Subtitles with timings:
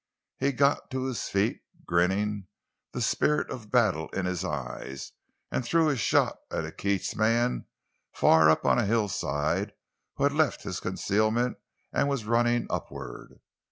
[0.39, 2.47] He got to his feet, grinning,
[2.91, 5.11] the spirit of battle in his eyes,
[5.51, 7.67] and threw a shot at a Keats man,
[8.11, 9.73] far up on a hillside,
[10.15, 11.57] who had left his concealment
[11.93, 13.41] and was running upward.